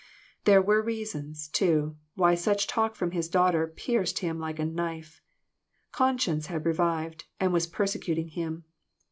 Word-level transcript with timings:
There 0.45 0.63
were 0.63 0.81
reasons, 0.81 1.47
too, 1.47 1.95
why 2.15 2.33
such 2.33 2.65
talk 2.65 2.95
from 2.95 3.11
his 3.11 3.29
daughter 3.29 3.67
pierced 3.67 4.17
him 4.17 4.39
like 4.39 4.57
a 4.57 4.65
knife. 4.65 5.21
Conscience 5.91 6.47
had 6.47 6.65
revived, 6.65 7.25
and 7.39 7.53
was 7.53 7.67
persecuting 7.67 8.29
him. 8.29 8.63